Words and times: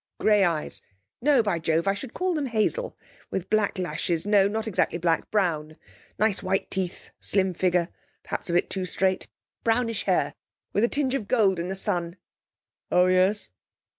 'Grey 0.17 0.43
eyes 0.43 0.81
no, 1.21 1.43
by 1.43 1.59
Jove! 1.59 1.87
I 1.87 1.93
should 1.93 2.15
call 2.15 2.33
them 2.33 2.47
hazel, 2.47 2.97
with 3.29 3.51
black 3.51 3.77
lashes, 3.77 4.25
no, 4.25 4.47
not 4.47 4.67
exactly 4.67 4.97
black 4.97 5.29
brown. 5.29 5.77
Nice, 6.17 6.41
white 6.41 6.71
teeth, 6.71 7.11
slim 7.19 7.53
figure 7.53 7.87
perhaps 8.23 8.49
a 8.49 8.53
bit 8.53 8.67
too 8.67 8.85
straight. 8.85 9.27
Brownish 9.63 10.05
hair 10.05 10.33
with 10.73 10.83
a 10.83 10.87
tinge 10.89 11.13
of 11.13 11.27
gold 11.27 11.59
in 11.59 11.67
the 11.67 11.75
sun.' 11.75 12.17
'Oh 12.91 13.05
yes.' 13.05 13.49